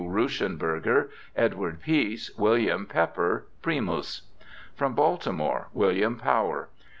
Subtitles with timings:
[0.03, 4.23] Ruschenberger, Edward Peace, William Pepper (primus).
[4.73, 6.69] From Baltimore: William Power.